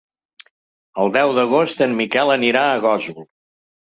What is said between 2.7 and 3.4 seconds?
a Gósol.